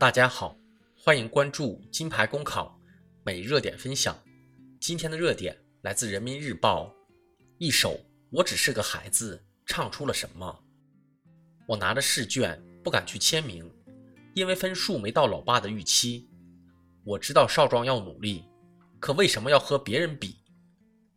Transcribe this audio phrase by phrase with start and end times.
[0.00, 0.56] 大家好，
[0.96, 2.80] 欢迎关注金牌公考
[3.22, 4.18] 每热点分享。
[4.80, 6.90] 今天的热点来自人民日报，
[7.58, 7.90] 一首
[8.30, 9.36] 《我只是个孩子》
[9.66, 10.64] 唱出了什么？
[11.66, 13.70] 我拿着试卷不敢去签名，
[14.32, 16.30] 因为分数没到老爸的预期。
[17.04, 18.46] 我知道少壮要努力，
[19.00, 20.38] 可为什么要和别人比？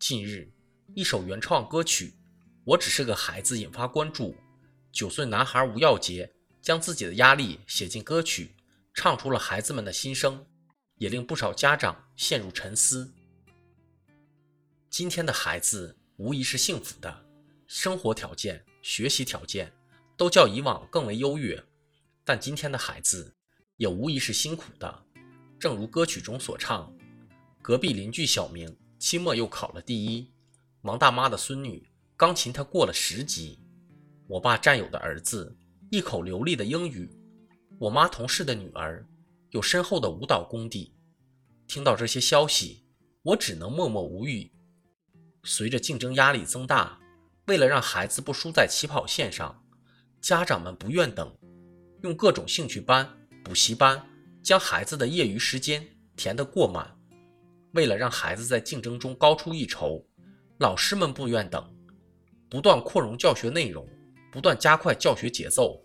[0.00, 0.52] 近日，
[0.92, 2.06] 一首原创歌曲
[2.64, 4.34] 《我只是个孩子》引发关注。
[4.90, 6.28] 九岁男孩吴耀杰
[6.60, 8.50] 将自己的压力写进歌曲，
[8.94, 10.46] 唱出了孩子们的心声，
[10.96, 13.12] 也令不少家长陷入沉思。
[14.90, 17.24] 今天的孩子无疑是幸福的，
[17.66, 19.72] 生活条件、学习条件
[20.16, 21.62] 都较以往更为优越，
[22.24, 23.34] 但今天的孩子
[23.78, 25.02] 也无疑是辛苦的。
[25.58, 26.94] 正如歌曲中所唱
[27.62, 30.30] ：“隔壁邻居小明期末又考了第一，
[30.82, 33.58] 王大妈的孙女钢琴她过了十级。”
[34.28, 35.56] 我爸战友的儿子
[35.90, 37.10] 一口流利的英语，
[37.82, 39.04] 我妈同事的女儿
[39.50, 40.94] 有深厚的舞蹈功底。
[41.66, 42.84] 听到这些消息，
[43.22, 44.52] 我只能默默无语。
[45.42, 46.96] 随着竞争压力增大，
[47.46, 49.60] 为了让孩子不输在起跑线上，
[50.20, 51.36] 家长们不愿等，
[52.02, 53.04] 用各种兴趣班、
[53.42, 54.00] 补习班
[54.44, 56.96] 将孩子的业余时间填得过满。
[57.72, 60.06] 为了让孩子在竞争中高出一筹，
[60.60, 61.68] 老师们不愿等，
[62.48, 63.84] 不断扩容教学内容。
[64.30, 65.81] 不断加快教学节奏，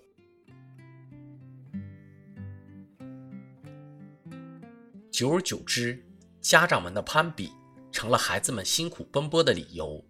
[5.18, 6.00] 久而久之，
[6.42, 7.52] 家长们的攀比
[7.92, 10.06] 成了孩子们辛苦奔波的理由，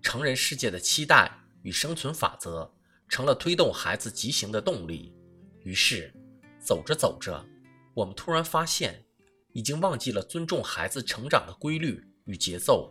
[0.00, 2.74] 成人世界的期待与生存法则
[3.06, 5.14] 成了推动孩子疾行的动力。
[5.62, 6.10] 于是，
[6.58, 7.44] 走着走着，
[7.92, 9.04] 我们突然发现，
[9.52, 12.90] 已经忘记了尊重孩子成长的规律与节奏，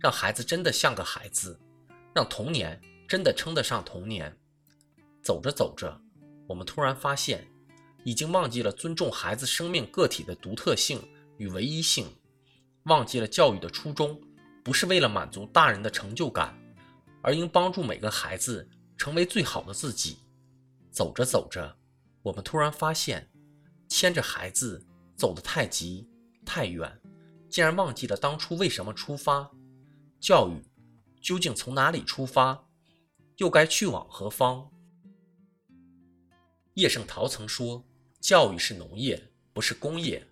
[0.00, 1.60] 让孩子真的像个孩子，
[2.14, 2.80] 让童年。
[3.06, 4.34] 真的称得上童年。
[5.22, 6.00] 走着走着，
[6.48, 7.46] 我们突然发现，
[8.04, 11.02] 已经忘记了尊重孩子生命个体的独特性
[11.38, 12.06] 与唯一性，
[12.84, 14.20] 忘记了教育的初衷
[14.62, 16.54] 不是为了满足大人的成就感，
[17.22, 20.18] 而应帮助每个孩子成为最好的自己。
[20.90, 21.76] 走着走着，
[22.22, 23.28] 我们突然发现，
[23.88, 24.86] 牵着孩子
[25.16, 26.08] 走得太急
[26.44, 27.00] 太远，
[27.48, 29.50] 竟然忘记了当初为什么出发。
[30.20, 30.62] 教育
[31.20, 32.68] 究竟从哪里出发？
[33.38, 34.70] 又该去往何方？
[36.74, 37.84] 叶圣陶曾说
[38.24, 40.26] ：“教育是农业，不是工业。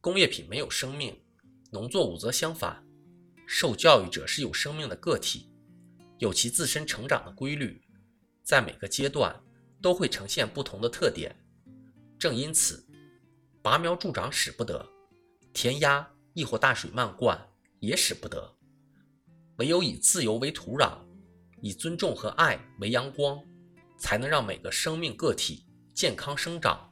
[0.00, 1.20] 工业品没有生命，
[1.72, 2.86] 农作物则相反。
[3.48, 5.50] 受教育者是有生命的个体，
[6.18, 7.82] 有其自身成长的规律，
[8.44, 9.42] 在每个阶段
[9.82, 11.34] 都会呈现不同的特点。
[12.16, 12.86] 正因此，
[13.60, 14.88] 拔苗助长使不得，
[15.52, 17.36] 填鸭亦或大水漫灌
[17.80, 18.56] 也使不得。
[19.56, 20.96] 唯有以自由为土壤。”
[21.60, 23.44] 以尊重和爱为阳光，
[23.98, 26.91] 才能让每个生命个体健康生长。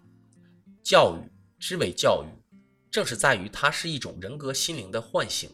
[0.91, 1.23] 教育
[1.61, 2.27] 之为教育，
[2.91, 5.49] 正是在于它是一种人格心灵的唤醒。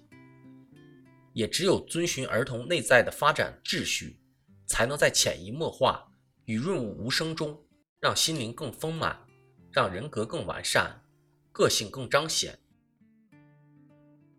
[1.34, 4.18] 也只有遵循儿童内在的发展秩序，
[4.64, 6.10] 才能在潜移默化
[6.46, 7.62] 与润物无声中，
[8.00, 9.26] 让心灵更丰满，
[9.70, 11.04] 让人格更完善，
[11.52, 12.58] 个性更彰显。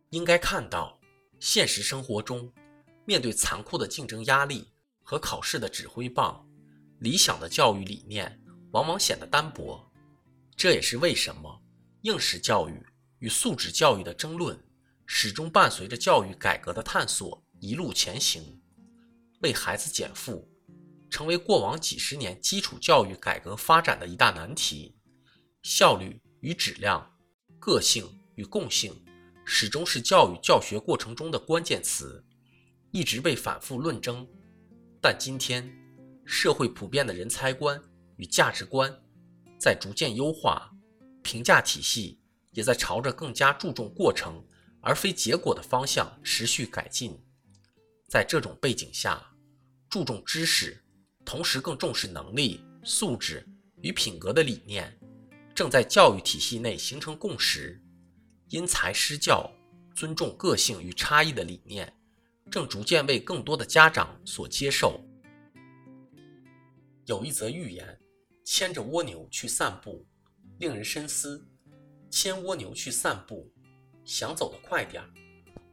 [0.10, 1.00] 应该看到，
[1.40, 2.52] 现实生活中。
[3.06, 4.68] 面对残酷的竞争压力
[5.04, 6.44] 和考试的指挥棒，
[6.98, 8.42] 理想的教育理念
[8.72, 9.87] 往往显得单薄。
[10.58, 11.62] 这也是为什么
[12.02, 12.84] 应试教育
[13.20, 14.60] 与素质教育的争论
[15.06, 18.60] 始终伴随着教育改革的探索一路前行。
[19.42, 20.50] 为孩子减负，
[21.12, 24.98] 成为过往几十年基础教育改革发展的一大难题。
[25.62, 27.08] 效率与质量、
[27.60, 29.06] 个性与共性，
[29.46, 32.26] 始终是教育教学过程中的关键词。
[32.92, 34.28] 一直被反复论争，
[35.00, 35.72] 但今天
[36.26, 37.80] 社会普遍的人才观
[38.16, 38.92] 与价值观
[39.58, 40.72] 在逐渐优化，
[41.22, 42.20] 评价体系
[42.52, 44.44] 也在朝着更加注重过程
[44.82, 47.20] 而非结果的方向持续改进。
[48.08, 49.22] 在这种背景下，
[49.90, 50.82] 注重知识，
[51.26, 53.46] 同时更重视能力、素质
[53.82, 54.98] 与品格的理念，
[55.54, 57.82] 正在教育体系内形成共识。
[58.50, 59.52] 因材施教、
[59.94, 61.94] 尊重个性与差异的理念。
[62.50, 65.04] 正逐渐为更多的家长所接受。
[67.06, 68.00] 有一则寓言：
[68.50, 70.08] 牵着蜗牛去散步，
[70.60, 71.46] 令人深思。
[72.10, 73.52] 牵蜗牛去散步，
[74.06, 75.14] 想走得快点儿，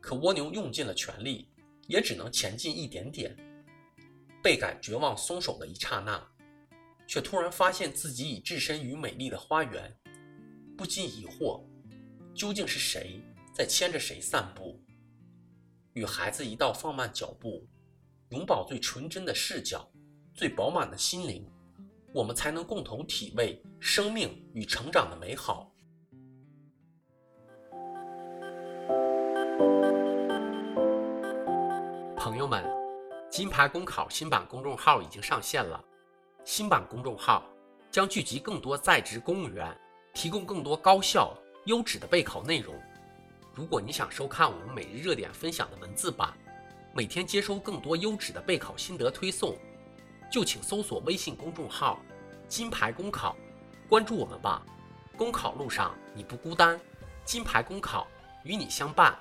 [0.00, 1.48] 可蜗牛用尽了全力，
[1.86, 3.32] 也只能前进一点点。
[4.42, 6.20] 倍感绝望松手的一刹那，
[7.06, 9.96] 却突然发现自己已置身于美丽的花园，
[10.76, 11.64] 不禁疑惑：
[12.34, 13.20] 究竟是谁
[13.54, 14.82] 在牵着谁散步？
[15.92, 17.68] 与孩子一道放慢脚步，
[18.30, 19.88] 永葆最纯真的视角，
[20.34, 21.48] 最饱满的心灵，
[22.14, 25.68] 我们才能共同体味生命与成长的美好。
[32.16, 32.64] 朋友们，
[33.28, 35.84] 金牌公考新版公众号已经上线了。
[36.44, 37.44] 新版公众号
[37.90, 39.76] 将聚集更多在职公务员，
[40.12, 42.80] 提供更多高效优质的备考内容。
[43.52, 46.32] 如果你想收看我们每日热点分享的文字版，
[46.94, 49.56] 每天接收更多优质的备考心得推送，
[50.30, 52.00] 就请搜索微信公众号
[52.48, 53.36] “金牌公考”，
[53.88, 54.62] 关注我们吧。
[55.16, 56.80] 公考路上你不孤单，
[57.24, 58.06] 金牌公考
[58.42, 59.16] 与你相伴。